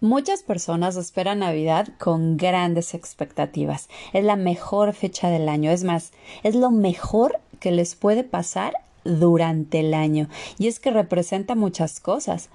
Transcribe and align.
Muchas 0.00 0.44
personas 0.44 0.94
esperan 0.94 1.40
Navidad 1.40 1.88
con 1.98 2.36
grandes 2.36 2.94
expectativas. 2.94 3.88
Es 4.12 4.22
la 4.22 4.36
mejor 4.36 4.92
fecha 4.92 5.28
del 5.28 5.48
año. 5.48 5.72
Es 5.72 5.82
más, 5.82 6.12
es 6.44 6.54
lo 6.54 6.70
mejor 6.70 7.40
que 7.58 7.72
les 7.72 7.96
puede 7.96 8.22
pasar 8.22 8.74
durante 9.02 9.80
el 9.80 9.94
año. 9.94 10.28
Y 10.56 10.68
es 10.68 10.78
que 10.78 10.92
representa 10.92 11.56
muchas 11.56 11.98
cosas. 11.98 12.48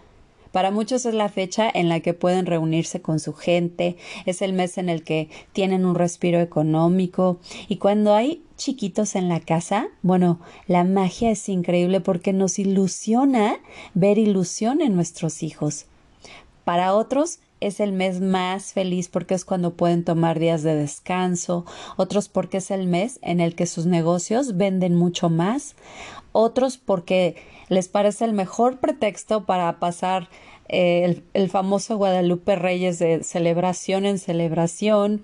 Para 0.54 0.72
muchos 0.72 1.06
es 1.06 1.16
la 1.16 1.28
fecha 1.28 1.70
en 1.74 1.90
la 1.90 2.00
que 2.00 2.14
pueden 2.14 2.46
reunirse 2.46 3.02
con 3.02 3.20
su 3.20 3.34
gente, 3.34 3.98
es 4.26 4.42
el 4.42 4.54
mes 4.54 4.78
en 4.78 4.88
el 4.88 5.04
que 5.04 5.28
tienen 5.52 5.84
un 5.86 5.96
respiro 5.96 6.40
económico 6.40 7.40
y 7.68 7.78
cuando 7.78 8.14
hay 8.14 8.44
chiquitos 8.56 9.16
en 9.16 9.30
la 9.30 9.40
casa, 9.40 9.88
bueno, 10.02 10.40
la 10.68 10.84
magia 10.84 11.32
es 11.32 11.50
increíble 11.50 12.02
porque 12.02 12.32
nos 12.32 12.60
ilusiona 12.60 13.58
ver 13.96 14.20
ilusión 14.20 14.80
en 14.80 14.96
nuestros 14.96 15.42
hijos. 15.42 15.88
Para 16.63 16.94
otros 16.95 17.40
es 17.59 17.80
el 17.80 17.94
mes 17.94 18.20
más 18.20 18.73
feliz 18.73 19.08
porque 19.09 19.34
es 19.34 19.45
cuando 19.45 19.73
pueden 19.73 20.03
tomar 20.03 20.40
días 20.40 20.63
de 20.63 20.76
descanso, 20.76 21.66
otros 21.95 22.30
porque 22.30 22.58
es 22.58 22.72
el 22.72 22.88
mes 22.88 23.20
en 23.22 23.39
el 23.39 23.55
que 23.55 23.66
sus 23.66 23.86
negocios 23.86 24.58
venden 24.58 24.95
mucho 24.95 25.30
más, 25.30 25.75
otros 26.31 26.78
porque 26.78 27.36
les 27.70 27.88
parece 27.88 28.25
el 28.25 28.33
mejor 28.33 28.80
pretexto 28.80 29.45
para 29.45 29.80
pasar 29.80 30.30
eh, 30.67 31.05
el, 31.05 31.23
el 31.33 31.50
famoso 31.50 31.97
Guadalupe 31.97 32.55
Reyes 32.55 33.00
de 33.00 33.23
celebración 33.23 34.05
en 34.05 34.20
celebración. 34.20 35.23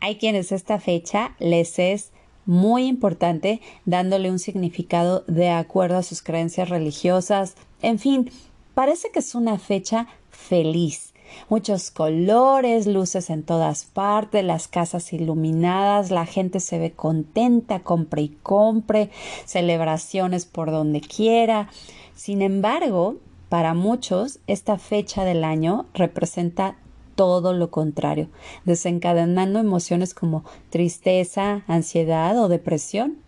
Hay 0.00 0.16
quienes 0.16 0.52
esta 0.52 0.78
fecha 0.78 1.34
les 1.40 1.78
es 1.78 2.12
muy 2.46 2.86
importante 2.86 3.60
dándole 3.84 4.30
un 4.30 4.38
significado 4.38 5.22
de 5.26 5.50
acuerdo 5.50 5.98
a 5.98 6.02
sus 6.02 6.22
creencias 6.22 6.70
religiosas. 6.70 7.56
En 7.82 7.98
fin, 7.98 8.30
parece 8.74 9.10
que 9.10 9.18
es 9.18 9.34
una 9.34 9.58
fecha 9.58 10.06
feliz. 10.38 11.12
Muchos 11.50 11.90
colores, 11.90 12.86
luces 12.86 13.28
en 13.28 13.42
todas 13.42 13.84
partes, 13.84 14.44
las 14.44 14.66
casas 14.66 15.12
iluminadas, 15.12 16.10
la 16.10 16.24
gente 16.24 16.60
se 16.60 16.78
ve 16.78 16.92
contenta, 16.92 17.80
compre 17.80 18.22
y 18.22 18.28
compre, 18.28 19.10
celebraciones 19.44 20.46
por 20.46 20.70
donde 20.70 21.00
quiera. 21.00 21.68
Sin 22.14 22.40
embargo, 22.40 23.16
para 23.50 23.74
muchos, 23.74 24.38
esta 24.46 24.78
fecha 24.78 25.24
del 25.24 25.44
año 25.44 25.86
representa 25.92 26.76
todo 27.14 27.52
lo 27.52 27.70
contrario, 27.70 28.28
desencadenando 28.64 29.58
emociones 29.58 30.14
como 30.14 30.44
tristeza, 30.70 31.62
ansiedad 31.66 32.38
o 32.42 32.48
depresión. 32.48 33.18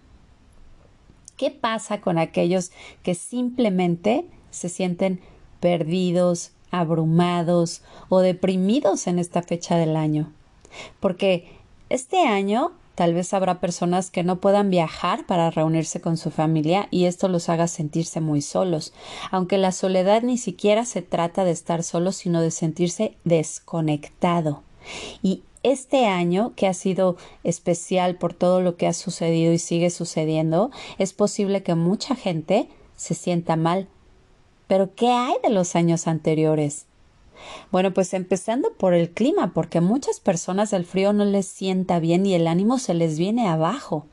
¿Qué 1.36 1.50
pasa 1.50 2.00
con 2.00 2.18
aquellos 2.18 2.70
que 3.02 3.14
simplemente 3.14 4.26
se 4.50 4.68
sienten 4.68 5.20
perdidos, 5.60 6.52
abrumados 6.70 7.82
o 8.08 8.20
deprimidos 8.20 9.06
en 9.06 9.18
esta 9.18 9.42
fecha 9.42 9.76
del 9.76 9.96
año. 9.96 10.32
Porque 11.00 11.48
este 11.88 12.20
año 12.20 12.72
tal 12.94 13.14
vez 13.14 13.32
habrá 13.32 13.60
personas 13.60 14.10
que 14.10 14.22
no 14.22 14.40
puedan 14.40 14.68
viajar 14.68 15.24
para 15.26 15.50
reunirse 15.50 16.00
con 16.00 16.16
su 16.16 16.30
familia 16.30 16.86
y 16.90 17.06
esto 17.06 17.28
los 17.28 17.48
haga 17.48 17.66
sentirse 17.66 18.20
muy 18.20 18.42
solos, 18.42 18.92
aunque 19.30 19.56
la 19.58 19.72
soledad 19.72 20.22
ni 20.22 20.36
siquiera 20.36 20.84
se 20.84 21.00
trata 21.00 21.44
de 21.44 21.50
estar 21.52 21.82
solo, 21.82 22.12
sino 22.12 22.42
de 22.42 22.50
sentirse 22.50 23.16
desconectado. 23.24 24.62
Y 25.22 25.42
este 25.62 26.06
año, 26.06 26.52
que 26.56 26.66
ha 26.66 26.74
sido 26.74 27.16
especial 27.44 28.16
por 28.16 28.34
todo 28.34 28.60
lo 28.60 28.76
que 28.76 28.86
ha 28.86 28.92
sucedido 28.92 29.52
y 29.52 29.58
sigue 29.58 29.90
sucediendo, 29.90 30.70
es 30.98 31.12
posible 31.12 31.62
que 31.62 31.74
mucha 31.74 32.14
gente 32.14 32.68
se 32.96 33.14
sienta 33.14 33.56
mal 33.56 33.88
pero 34.70 34.94
¿qué 34.94 35.08
hay 35.08 35.34
de 35.42 35.50
los 35.50 35.74
años 35.74 36.06
anteriores? 36.06 36.86
Bueno, 37.72 37.92
pues 37.92 38.14
empezando 38.14 38.72
por 38.74 38.94
el 38.94 39.10
clima, 39.10 39.52
porque 39.52 39.78
a 39.78 39.80
muchas 39.80 40.20
personas 40.20 40.72
el 40.72 40.84
frío 40.84 41.12
no 41.12 41.24
les 41.24 41.46
sienta 41.46 41.98
bien 41.98 42.24
y 42.24 42.34
el 42.34 42.46
ánimo 42.46 42.78
se 42.78 42.94
les 42.94 43.18
viene 43.18 43.48
abajo. 43.48 44.06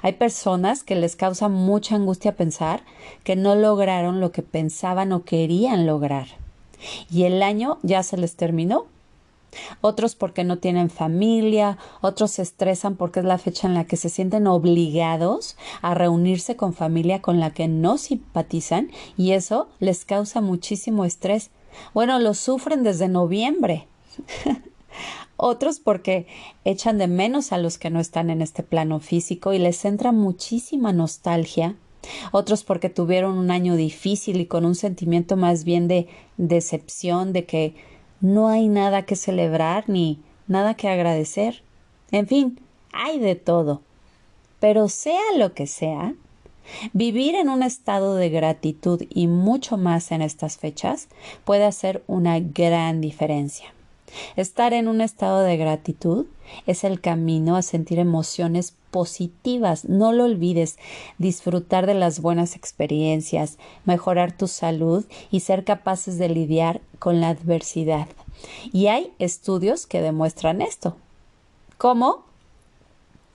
Hay 0.00 0.14
personas 0.14 0.84
que 0.84 0.94
les 0.94 1.16
causa 1.16 1.50
mucha 1.50 1.96
angustia 1.96 2.34
pensar 2.34 2.82
que 3.24 3.36
no 3.36 3.54
lograron 3.56 4.20
lo 4.20 4.32
que 4.32 4.40
pensaban 4.40 5.12
o 5.12 5.24
querían 5.24 5.84
lograr. 5.84 6.28
Y 7.10 7.24
el 7.24 7.42
año 7.42 7.78
ya 7.82 8.02
se 8.02 8.16
les 8.16 8.36
terminó 8.36 8.86
otros 9.80 10.14
porque 10.14 10.44
no 10.44 10.58
tienen 10.58 10.90
familia, 10.90 11.78
otros 12.00 12.32
se 12.32 12.42
estresan 12.42 12.96
porque 12.96 13.20
es 13.20 13.26
la 13.26 13.38
fecha 13.38 13.66
en 13.66 13.74
la 13.74 13.84
que 13.84 13.96
se 13.96 14.08
sienten 14.08 14.46
obligados 14.46 15.56
a 15.82 15.94
reunirse 15.94 16.56
con 16.56 16.72
familia 16.72 17.22
con 17.22 17.40
la 17.40 17.52
que 17.52 17.68
no 17.68 17.98
simpatizan 17.98 18.90
y 19.16 19.32
eso 19.32 19.68
les 19.78 20.04
causa 20.04 20.40
muchísimo 20.40 21.04
estrés. 21.04 21.50
Bueno, 21.94 22.18
lo 22.18 22.34
sufren 22.34 22.82
desde 22.82 23.08
noviembre. 23.08 23.86
otros 25.36 25.80
porque 25.80 26.26
echan 26.64 26.98
de 26.98 27.06
menos 27.06 27.52
a 27.52 27.58
los 27.58 27.78
que 27.78 27.90
no 27.90 28.00
están 28.00 28.30
en 28.30 28.42
este 28.42 28.62
plano 28.62 29.00
físico 29.00 29.52
y 29.52 29.58
les 29.58 29.84
entra 29.84 30.12
muchísima 30.12 30.92
nostalgia. 30.92 31.76
Otros 32.32 32.64
porque 32.64 32.88
tuvieron 32.88 33.36
un 33.36 33.50
año 33.50 33.76
difícil 33.76 34.40
y 34.40 34.46
con 34.46 34.64
un 34.64 34.74
sentimiento 34.74 35.36
más 35.36 35.64
bien 35.64 35.88
de 35.88 36.08
decepción, 36.36 37.32
de 37.32 37.44
que 37.44 37.74
no 38.20 38.48
hay 38.48 38.68
nada 38.68 39.02
que 39.02 39.16
celebrar 39.16 39.88
ni 39.88 40.20
nada 40.46 40.74
que 40.74 40.88
agradecer. 40.88 41.62
En 42.10 42.26
fin, 42.26 42.60
hay 42.92 43.18
de 43.18 43.34
todo. 43.34 43.82
Pero 44.58 44.88
sea 44.88 45.20
lo 45.36 45.54
que 45.54 45.66
sea, 45.66 46.14
vivir 46.92 47.34
en 47.34 47.48
un 47.48 47.62
estado 47.62 48.16
de 48.16 48.28
gratitud 48.28 49.02
y 49.08 49.26
mucho 49.26 49.76
más 49.76 50.12
en 50.12 50.22
estas 50.22 50.58
fechas 50.58 51.08
puede 51.44 51.64
hacer 51.64 52.02
una 52.06 52.38
gran 52.40 53.00
diferencia. 53.00 53.72
Estar 54.36 54.72
en 54.72 54.88
un 54.88 55.00
estado 55.00 55.40
de 55.42 55.56
gratitud 55.56 56.26
es 56.66 56.84
el 56.84 57.00
camino 57.00 57.56
a 57.56 57.62
sentir 57.62 57.98
emociones 57.98 58.74
positivas. 58.90 59.84
No 59.84 60.12
lo 60.12 60.24
olvides, 60.24 60.78
disfrutar 61.18 61.86
de 61.86 61.94
las 61.94 62.20
buenas 62.20 62.56
experiencias, 62.56 63.58
mejorar 63.84 64.36
tu 64.36 64.48
salud 64.48 65.04
y 65.30 65.40
ser 65.40 65.64
capaces 65.64 66.18
de 66.18 66.28
lidiar 66.28 66.80
con 66.98 67.20
la 67.20 67.28
adversidad. 67.28 68.08
Y 68.72 68.86
hay 68.86 69.12
estudios 69.18 69.86
que 69.86 70.00
demuestran 70.00 70.62
esto. 70.62 70.96
¿Cómo? 71.78 72.29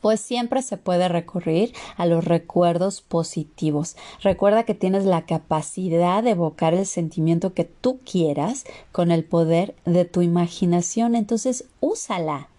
Pues 0.06 0.22
siempre 0.22 0.62
se 0.62 0.78
puede 0.78 1.08
recurrir 1.08 1.74
a 1.98 2.06
los 2.06 2.24
recuerdos 2.26 3.02
positivos. 3.02 3.96
Recuerda 4.22 4.62
que 4.62 4.76
tienes 4.76 5.04
la 5.04 5.26
capacidad 5.26 6.22
de 6.22 6.30
evocar 6.30 6.76
el 6.76 6.86
sentimiento 6.86 7.56
que 7.56 7.64
tú 7.64 7.98
quieras 8.06 8.66
con 8.92 9.10
el 9.10 9.24
poder 9.24 9.74
de 9.84 10.06
tu 10.06 10.22
imaginación, 10.22 11.16
entonces 11.16 11.66
úsala. 11.80 12.50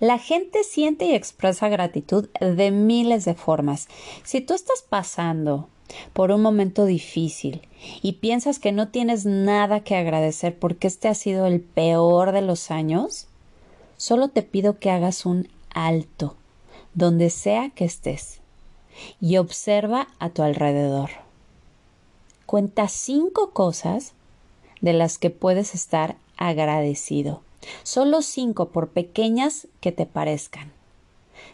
La 0.00 0.18
gente 0.18 0.64
siente 0.64 1.04
y 1.04 1.14
expresa 1.14 1.68
gratitud 1.68 2.28
de 2.40 2.72
miles 2.72 3.24
de 3.24 3.34
formas. 3.34 3.86
Si 4.24 4.40
tú 4.40 4.54
estás 4.54 4.82
pasando 4.82 5.68
por 6.12 6.32
un 6.32 6.42
momento 6.42 6.86
difícil 6.86 7.68
y 8.02 8.14
piensas 8.14 8.58
que 8.58 8.72
no 8.72 8.88
tienes 8.88 9.24
nada 9.26 9.78
que 9.84 9.94
agradecer 9.94 10.58
porque 10.58 10.88
este 10.88 11.06
ha 11.06 11.14
sido 11.14 11.46
el 11.46 11.60
peor 11.60 12.32
de 12.32 12.42
los 12.42 12.72
años, 12.72 13.28
solo 13.96 14.26
te 14.26 14.42
pido 14.42 14.80
que 14.80 14.90
hagas 14.90 15.24
un 15.24 15.46
alto 15.70 16.34
donde 16.94 17.30
sea 17.30 17.70
que 17.70 17.84
estés, 17.84 18.40
y 19.20 19.36
observa 19.36 20.08
a 20.18 20.30
tu 20.30 20.42
alrededor. 20.42 21.10
Cuenta 22.46 22.88
cinco 22.88 23.50
cosas 23.50 24.14
de 24.80 24.92
las 24.92 25.18
que 25.18 25.30
puedes 25.30 25.74
estar 25.74 26.16
agradecido. 26.36 27.42
Solo 27.82 28.22
cinco, 28.22 28.68
por 28.68 28.88
pequeñas 28.88 29.68
que 29.80 29.92
te 29.92 30.06
parezcan. 30.06 30.72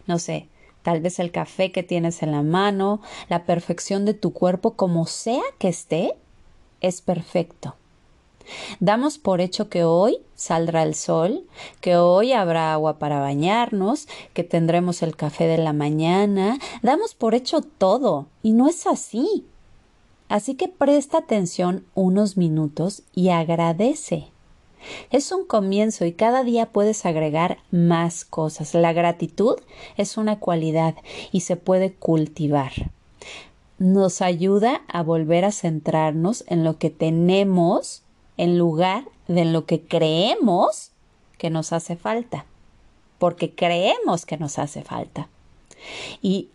No 0.07 0.19
sé, 0.19 0.49
tal 0.83 1.01
vez 1.01 1.19
el 1.19 1.33
café 1.33 1.73
que 1.73 1.83
tienes 1.83 2.23
en 2.23 2.31
la 2.31 2.43
mano, 2.43 3.01
la 3.29 3.45
perfección 3.45 4.05
de 4.05 4.15
tu 4.15 4.33
cuerpo, 4.33 4.75
como 4.75 5.07
sea 5.07 5.43
que 5.59 5.69
esté, 5.69 6.15
es 6.81 7.01
perfecto. 7.01 7.75
Damos 8.81 9.19
por 9.19 9.41
hecho 9.41 9.69
que 9.69 9.85
hoy 9.85 10.19
saldrá 10.35 10.83
el 10.83 10.95
sol, 10.95 11.45
que 11.81 11.97
hoy 11.97 12.33
habrá 12.33 12.73
agua 12.73 12.99
para 12.99 13.21
bañarnos, 13.21 14.09
que 14.33 14.45
tendremos 14.45 15.03
el 15.03 15.17
café 15.17 15.47
de 15.47 15.59
la 15.59 15.73
mañana. 15.73 16.59
Damos 16.83 17.15
por 17.15 17.35
hecho 17.35 17.61
todo, 17.63 18.27
y 18.43 18.53
no 18.53 18.69
es 18.69 18.87
así. 18.87 19.45
Así 20.29 20.55
que 20.55 20.69
presta 20.69 21.19
atención 21.19 21.85
unos 21.95 22.37
minutos 22.37 23.03
y 23.15 23.29
agradece. 23.29 24.29
Es 25.11 25.33
un 25.33 25.47
comienzo 25.47 26.05
y 26.05 26.13
cada 26.13 26.45
día 26.45 26.67
puedes 26.67 27.07
agregar 27.07 27.59
más 27.71 28.25
cosas. 28.25 28.75
La 28.75 28.93
gratitud 28.93 29.57
es 29.97 30.17
una 30.17 30.39
cualidad 30.39 30.95
y 31.33 31.41
se 31.41 31.57
puede 31.57 31.93
cultivar. 31.93 32.73
Nos 33.79 34.23
ayuda 34.23 34.83
a 34.89 35.03
volver 35.03 35.45
a 35.45 35.53
centrarnos 35.53 36.45
en 36.49 36.65
lo 36.65 36.79
que 36.79 36.91
tenemos 36.91 38.04
en 38.37 38.59
lugar 38.59 39.05
de 39.29 39.43
en 39.43 39.53
lo 39.53 39.67
que 39.67 39.81
creemos 39.83 40.91
que 41.39 41.51
nos 41.51 41.73
hace 41.73 41.97
falta. 41.97 42.47
Porque 43.19 43.55
creemos 43.55 44.27
que 44.27 44.37
nos 44.37 44.59
hace 44.59 44.83
falta. 44.83 45.29
Y 46.21 46.49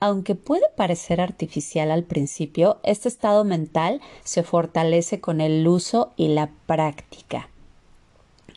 aunque 0.00 0.34
puede 0.34 0.66
parecer 0.76 1.20
artificial 1.20 1.90
al 1.90 2.04
principio, 2.04 2.78
este 2.82 3.08
estado 3.08 3.44
mental 3.44 4.00
se 4.24 4.42
fortalece 4.42 5.20
con 5.20 5.40
el 5.40 5.66
uso 5.66 6.12
y 6.16 6.28
la 6.28 6.50
práctica. 6.66 7.48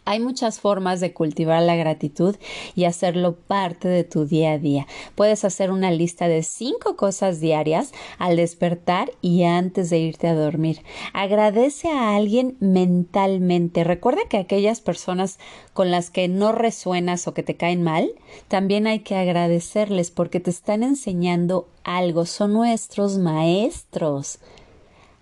Hay 0.03 0.19
muchas 0.19 0.59
formas 0.59 0.99
de 0.99 1.13
cultivar 1.13 1.61
la 1.61 1.75
gratitud 1.75 2.35
y 2.75 2.85
hacerlo 2.85 3.35
parte 3.35 3.87
de 3.87 4.03
tu 4.03 4.25
día 4.25 4.53
a 4.53 4.57
día. 4.57 4.87
Puedes 5.13 5.45
hacer 5.45 5.69
una 5.69 5.91
lista 5.91 6.27
de 6.27 6.41
cinco 6.41 6.95
cosas 6.95 7.39
diarias 7.39 7.91
al 8.17 8.35
despertar 8.35 9.11
y 9.21 9.43
antes 9.43 9.91
de 9.91 9.99
irte 9.99 10.27
a 10.27 10.33
dormir. 10.33 10.81
Agradece 11.13 11.89
a 11.89 12.15
alguien 12.15 12.57
mentalmente. 12.59 13.83
Recuerda 13.83 14.21
que 14.27 14.37
aquellas 14.37 14.81
personas 14.81 15.37
con 15.73 15.91
las 15.91 16.09
que 16.09 16.27
no 16.27 16.51
resuenas 16.51 17.27
o 17.27 17.35
que 17.35 17.43
te 17.43 17.55
caen 17.55 17.83
mal, 17.83 18.11
también 18.47 18.87
hay 18.87 18.99
que 18.99 19.15
agradecerles 19.15 20.09
porque 20.09 20.39
te 20.39 20.49
están 20.49 20.81
enseñando 20.81 21.67
algo. 21.83 22.25
Son 22.25 22.53
nuestros 22.53 23.19
maestros. 23.19 24.39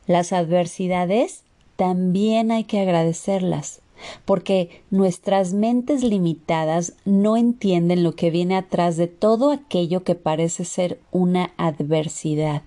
Las 0.07 0.31
adversidades 0.31 1.43
también 1.75 2.51
hay 2.51 2.63
que 2.63 2.79
agradecerlas 2.79 3.81
porque 4.25 4.83
nuestras 4.89 5.53
mentes 5.53 6.03
limitadas 6.03 6.93
no 7.05 7.37
entienden 7.37 8.03
lo 8.03 8.15
que 8.15 8.31
viene 8.31 8.55
atrás 8.55 8.97
de 8.97 9.07
todo 9.07 9.51
aquello 9.51 10.03
que 10.03 10.15
parece 10.15 10.65
ser 10.65 10.99
una 11.11 11.51
adversidad. 11.57 12.61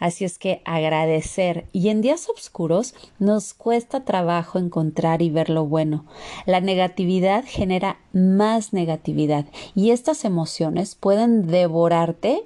Así 0.00 0.24
es 0.24 0.38
que 0.38 0.62
agradecer 0.64 1.66
y 1.72 1.90
en 1.90 2.00
días 2.00 2.28
oscuros 2.30 2.94
nos 3.18 3.52
cuesta 3.52 4.06
trabajo 4.06 4.58
encontrar 4.58 5.20
y 5.20 5.28
ver 5.28 5.50
lo 5.50 5.66
bueno. 5.66 6.06
La 6.46 6.62
negatividad 6.62 7.44
genera 7.46 7.98
más 8.14 8.72
negatividad 8.72 9.44
y 9.74 9.90
estas 9.90 10.24
emociones 10.24 10.94
pueden 10.94 11.46
devorarte 11.46 12.44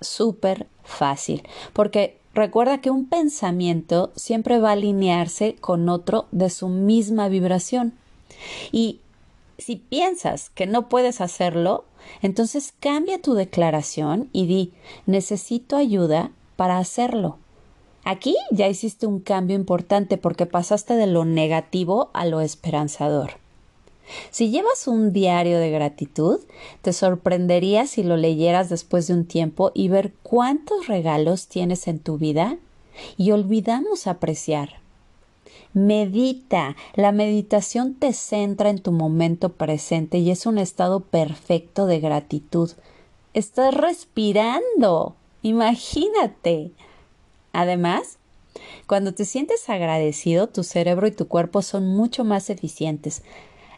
súper 0.00 0.68
fácil 0.84 1.42
porque 1.72 2.20
Recuerda 2.34 2.80
que 2.80 2.90
un 2.90 3.06
pensamiento 3.06 4.12
siempre 4.16 4.58
va 4.58 4.70
a 4.70 4.72
alinearse 4.72 5.54
con 5.60 5.88
otro 5.88 6.26
de 6.32 6.50
su 6.50 6.68
misma 6.68 7.28
vibración. 7.28 7.94
Y 8.72 9.00
si 9.58 9.76
piensas 9.76 10.50
que 10.50 10.66
no 10.66 10.88
puedes 10.88 11.20
hacerlo, 11.20 11.84
entonces 12.22 12.74
cambia 12.80 13.22
tu 13.22 13.34
declaración 13.34 14.28
y 14.32 14.46
di 14.46 14.72
necesito 15.06 15.76
ayuda 15.76 16.32
para 16.56 16.78
hacerlo. 16.78 17.38
Aquí 18.04 18.36
ya 18.50 18.68
hiciste 18.68 19.06
un 19.06 19.20
cambio 19.20 19.56
importante 19.56 20.18
porque 20.18 20.44
pasaste 20.44 20.94
de 20.94 21.06
lo 21.06 21.24
negativo 21.24 22.10
a 22.12 22.26
lo 22.26 22.40
esperanzador. 22.40 23.43
Si 24.30 24.50
llevas 24.50 24.86
un 24.86 25.12
diario 25.12 25.58
de 25.58 25.70
gratitud, 25.70 26.40
te 26.82 26.92
sorprendería 26.92 27.86
si 27.86 28.02
lo 28.02 28.16
leyeras 28.16 28.68
después 28.68 29.06
de 29.06 29.14
un 29.14 29.24
tiempo 29.24 29.72
y 29.74 29.88
ver 29.88 30.12
cuántos 30.22 30.86
regalos 30.86 31.48
tienes 31.48 31.88
en 31.88 31.98
tu 31.98 32.18
vida 32.18 32.58
y 33.16 33.30
olvidamos 33.30 34.06
apreciar. 34.06 34.80
Medita. 35.72 36.76
La 36.94 37.10
meditación 37.10 37.94
te 37.94 38.12
centra 38.12 38.70
en 38.70 38.78
tu 38.78 38.92
momento 38.92 39.50
presente 39.50 40.18
y 40.18 40.30
es 40.30 40.46
un 40.46 40.58
estado 40.58 41.00
perfecto 41.00 41.86
de 41.86 41.98
gratitud. 41.98 42.70
Estás 43.32 43.74
respirando. 43.74 45.16
Imagínate. 45.42 46.70
Además, 47.52 48.18
cuando 48.86 49.14
te 49.14 49.24
sientes 49.24 49.68
agradecido, 49.68 50.48
tu 50.48 50.62
cerebro 50.62 51.08
y 51.08 51.12
tu 51.12 51.26
cuerpo 51.26 51.62
son 51.62 51.88
mucho 51.88 52.24
más 52.24 52.50
eficientes. 52.50 53.22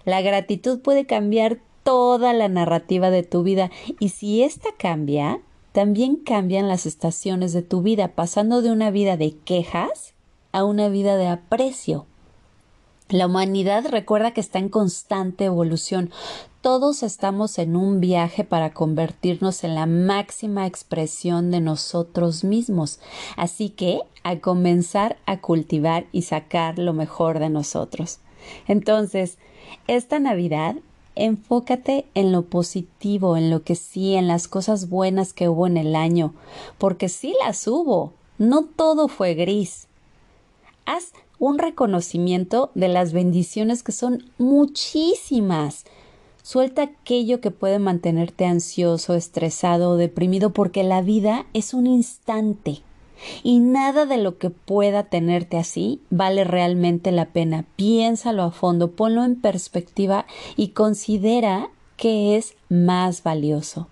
La 0.07 0.23
gratitud 0.23 0.81
puede 0.81 1.05
cambiar 1.05 1.59
toda 1.83 2.33
la 2.33 2.49
narrativa 2.49 3.11
de 3.11 3.25
tu 3.25 3.43
vida 3.43 3.71
y 4.01 4.09
si 4.09 4.43
ésta 4.43 4.71
cambia, 4.79 5.41
también 5.73 6.17
cambian 6.17 6.69
las 6.69 6.87
estaciones 6.87 7.53
de 7.53 7.63
tu 7.63 7.83
vida, 7.83 8.09
pasando 8.15 8.63
de 8.63 8.71
una 8.71 8.91
vida 8.91 9.17
de 9.17 9.37
quejas 9.37 10.15
a 10.53 10.65
una 10.65 10.89
vida 10.89 11.17
de 11.17 11.27
aprecio. 11.27 12.07
La 13.09 13.27
humanidad 13.27 13.85
recuerda 13.89 14.31
que 14.33 14.41
está 14.41 14.59
en 14.59 14.69
constante 14.69 15.45
evolución. 15.45 16.11
Todos 16.61 17.03
estamos 17.03 17.59
en 17.59 17.77
un 17.77 18.01
viaje 18.01 18.43
para 18.43 18.73
convertirnos 18.73 19.65
en 19.65 19.75
la 19.75 19.87
máxima 19.87 20.67
expresión 20.67 21.51
de 21.51 21.61
nosotros 21.61 22.43
mismos. 22.43 23.01
Así 23.37 23.71
que 23.71 24.01
a 24.23 24.39
comenzar 24.39 25.19
a 25.27 25.41
cultivar 25.41 26.07
y 26.11 26.23
sacar 26.23 26.79
lo 26.79 26.93
mejor 26.93 27.39
de 27.39 27.51
nosotros. 27.51 28.21
Entonces, 28.67 29.39
esta 29.87 30.19
Navidad, 30.19 30.77
enfócate 31.15 32.07
en 32.15 32.31
lo 32.31 32.43
positivo, 32.43 33.37
en 33.37 33.51
lo 33.51 33.63
que 33.63 33.75
sí, 33.75 34.15
en 34.15 34.29
las 34.29 34.49
cosas 34.49 34.89
buenas 34.89 35.33
que 35.33 35.49
hubo 35.49 35.67
en 35.67 35.77
el 35.77 35.97
año, 35.97 36.35
porque 36.79 37.09
sí 37.09 37.35
las 37.45 37.67
hubo, 37.67 38.13
no 38.39 38.65
todo 38.65 39.09
fue 39.09 39.35
gris. 39.35 39.89
Haz 40.85 41.13
un 41.39 41.59
reconocimiento 41.59 42.71
de 42.75 42.89
las 42.89 43.13
bendiciones 43.13 43.83
que 43.83 43.93
son 43.93 44.31
muchísimas. 44.39 45.85
Suelta 46.43 46.83
aquello 46.83 47.41
que 47.41 47.51
puede 47.51 47.79
mantenerte 47.79 48.47
ansioso, 48.47 49.15
estresado 49.15 49.91
o 49.91 49.97
deprimido 49.97 50.51
porque 50.53 50.85
la 50.85 51.03
vida 51.03 51.47
es 51.55 51.75
un 51.75 51.87
instante. 51.87 52.83
Y 53.43 53.61
nada 53.61 54.07
de 54.07 54.19
lo 54.19 54.39
que 54.39 54.51
pueda 54.51 55.05
tenerte 55.05 55.57
así 55.57 56.01
vale 56.11 56.45
realmente 56.45 57.13
la 57.13 57.27
pena. 57.27 57.65
Piénsalo 57.77 58.43
a 58.43 58.51
fondo, 58.51 58.93
ponlo 58.93 59.25
en 59.25 59.41
perspectiva 59.41 60.27
y 60.57 60.69
considera 60.69 61.71
qué 61.97 62.37
es 62.37 62.55
más 62.69 63.23
valioso. 63.23 63.89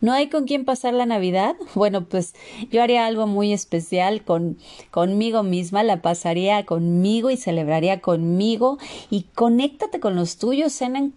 ¿No 0.00 0.12
hay 0.12 0.30
con 0.30 0.44
quién 0.44 0.64
pasar 0.64 0.94
la 0.94 1.06
Navidad? 1.06 1.56
Bueno, 1.74 2.04
pues 2.04 2.34
yo 2.70 2.82
haría 2.82 3.06
algo 3.06 3.26
muy 3.26 3.52
especial 3.52 4.24
con 4.24 4.58
conmigo 4.90 5.42
misma, 5.42 5.82
la 5.82 6.02
pasaría 6.02 6.64
conmigo 6.64 7.30
y 7.30 7.36
celebraría 7.36 8.00
conmigo 8.00 8.78
y 9.10 9.22
conéctate 9.34 10.00
con 10.00 10.16
los 10.16 10.36
tuyos, 10.36 10.72
cenen 10.72 11.14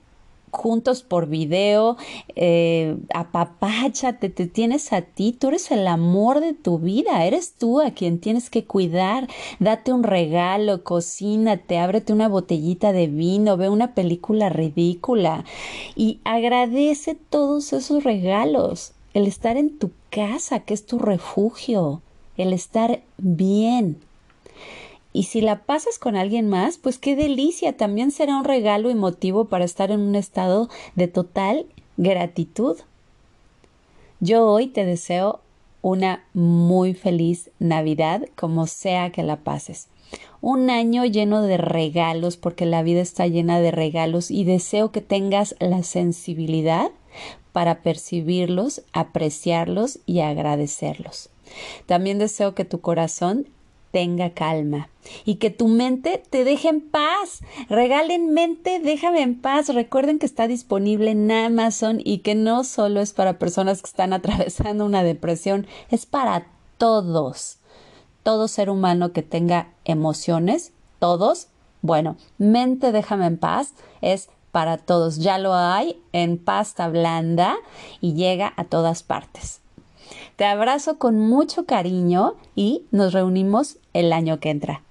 juntos 0.54 1.02
por 1.04 1.28
video, 1.28 1.98
eh, 2.36 2.96
apapáchate, 3.14 4.30
te 4.30 4.48
tienes 4.48 4.94
a 4.94 5.02
ti, 5.02 5.36
tú 5.38 5.50
eres 5.50 5.72
el 5.72 5.88
amor 5.88 6.40
de 6.40 6.54
tu 6.54 6.78
vida, 6.80 7.26
eres 7.26 7.54
tú 7.54 7.82
a 7.82 7.92
quien 7.92 8.20
tienes 8.20 8.50
que 8.50 8.64
cuidar, 8.64 9.28
date 9.60 9.92
un 9.92 10.04
regalo, 10.04 10.84
cocínate, 10.84 11.80
ábrete 11.80 12.14
una 12.14 12.28
botellita 12.28 12.94
de 12.94 13.08
vino, 13.08 13.58
ve 13.58 13.70
una 13.70 13.96
película 13.96 14.50
ridícula 14.50 15.44
y 15.96 16.20
agradece 16.24 17.16
todos 17.16 17.74
esos 17.74 18.04
regalos, 18.04 18.94
el 19.14 19.26
estar 19.26 19.58
en 19.58 19.78
tu 19.80 19.92
casa, 20.12 20.60
que 20.60 20.76
es 20.76 20.86
tu 20.86 21.00
refugio, 21.00 22.02
el 22.38 22.54
estar 22.54 23.02
bien. 23.18 23.98
Y 25.14 25.24
si 25.24 25.42
la 25.42 25.64
pasas 25.64 26.00
con 26.00 26.16
alguien 26.16 26.50
más, 26.50 26.78
pues 26.78 26.98
qué 26.98 27.16
delicia, 27.16 27.78
también 27.78 28.12
será 28.12 28.36
un 28.36 28.44
regalo 28.44 28.90
y 28.90 28.96
motivo 28.96 29.46
para 29.46 29.64
estar 29.64 29.92
en 29.92 30.02
un 30.02 30.16
estado 30.16 30.70
de 30.96 31.08
total 31.08 31.68
gratitud. 31.98 32.78
Yo 34.20 34.48
hoy 34.48 34.68
te 34.68 34.86
deseo 34.86 35.40
una 35.84 36.24
muy 36.34 36.94
feliz 36.94 37.52
Navidad, 37.60 38.24
como 38.36 38.68
sea 38.68 39.12
que 39.12 39.22
la 39.22 39.38
pases. 39.38 39.88
Un 40.42 40.70
año 40.70 41.06
lleno 41.06 41.42
de 41.42 41.58
regalos, 41.58 42.38
porque 42.38 42.66
la 42.66 42.84
vida 42.84 43.02
está 43.02 43.28
llena 43.28 43.60
de 43.60 43.72
regalos 43.72 44.32
y 44.32 44.46
deseo 44.46 44.92
que 44.92 45.02
tengas 45.02 45.56
la 45.60 45.84
sensibilidad 45.84 46.90
para 47.52 47.82
percibirlos, 47.82 48.82
apreciarlos 48.94 50.00
y 50.06 50.22
agradecerlos. 50.22 51.30
También 51.86 52.18
deseo 52.18 52.56
que 52.56 52.66
tu 52.66 52.82
corazón 52.82 53.48
tenga 53.94 54.32
calma 54.32 54.90
y 55.24 55.36
que 55.36 55.52
tu 55.52 55.68
mente 55.68 56.24
te 56.32 56.44
deje 56.44 56.68
en 56.68 56.82
paz. 56.82 57.42
Regalen 57.70 58.34
mente, 58.34 58.80
déjame 58.80 59.22
en 59.22 59.40
paz. 59.40 59.70
Recuerden 59.70 60.18
que 60.18 60.26
está 60.26 60.48
disponible 60.48 61.12
en 61.12 61.32
Amazon 61.32 62.02
y 62.04 62.18
que 62.20 62.34
no 62.34 62.64
solo 62.64 63.02
es 63.02 63.14
para 63.14 63.38
personas 63.38 63.82
que 63.82 63.88
están 63.88 64.12
atravesando 64.14 64.86
una 64.86 65.04
depresión, 65.04 65.68
es 65.92 66.08
para 66.08 66.48
todos. 66.80 67.60
Todo 68.24 68.48
ser 68.48 68.72
humano 68.72 69.14
que 69.14 69.22
tenga 69.22 69.70
emociones, 69.86 70.74
todos. 70.98 71.50
Bueno, 71.84 72.18
mente, 72.40 72.92
déjame 72.92 73.28
en 73.28 73.38
paz 73.38 73.76
es 74.02 74.30
para 74.52 74.78
todos. 74.78 75.18
Ya 75.20 75.38
lo 75.38 75.54
hay 75.54 76.02
en 76.14 76.40
pasta 76.40 76.88
blanda 76.88 77.58
y 78.02 78.16
llega 78.16 78.54
a 78.58 78.64
todas 78.64 79.04
partes. 79.04 79.63
Te 80.36 80.46
abrazo 80.46 80.98
con 80.98 81.20
mucho 81.20 81.66
cariño 81.66 82.36
y 82.56 82.86
nos 82.92 83.14
reunimos 83.14 83.78
el 83.94 84.14
año 84.14 84.40
que 84.40 84.50
entra. 84.50 84.84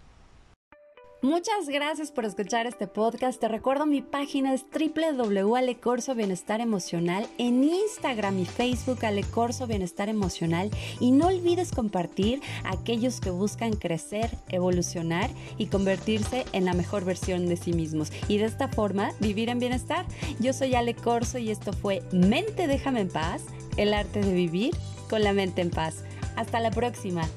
Muchas 1.25 1.69
gracias 1.69 2.11
por 2.11 2.25
escuchar 2.25 2.67
este 2.67 2.88
podcast. 2.88 3.38
Te 3.38 3.47
recuerdo 3.47 3.87
mi 3.87 4.02
página 4.02 4.52
es 4.52 4.64
www.alecorso 4.64 6.17
Bienestar 6.17 6.61
Emocional 6.61 7.29
en 7.38 7.62
Instagram 7.62 8.41
y 8.41 8.45
Facebook 8.45 9.05
Alecorso 9.05 9.69
Bienestar 9.69 10.09
Emocional 10.09 10.69
y 10.99 11.12
no 11.12 11.29
olvides 11.29 11.71
compartir 11.71 12.41
a 12.64 12.73
aquellos 12.73 13.21
que 13.21 13.31
buscan 13.31 13.75
crecer, 13.75 14.37
evolucionar 14.49 15.31
y 15.59 15.67
convertirse 15.67 16.45
en 16.52 16.64
la 16.64 16.75
mejor 16.75 17.05
versión 17.05 17.47
de 17.47 17.57
sí 17.57 17.73
mismos 17.73 18.11
y 18.26 18.38
de 18.38 18.47
esta 18.47 18.67
forma 18.67 19.12
vivir 19.21 19.49
en 19.49 19.61
bienestar. 19.61 20.05
Yo 20.41 20.52
soy 20.52 20.75
Ale 20.75 20.95
Corso 20.95 21.38
y 21.38 21.52
esto 21.52 21.73
fue 21.73 22.02
Mente 22.11 22.67
déjame 22.67 23.02
en 23.02 23.09
paz, 23.11 23.45
el 23.76 23.95
arte 23.95 24.23
de 24.23 24.35
vivir 24.35 24.75
con 25.12 25.23
la 25.23 25.35
mente 25.35 25.61
en 25.61 25.69
paz. 25.69 26.04
Hasta 26.37 26.59
la 26.59 26.71
próxima. 26.71 27.28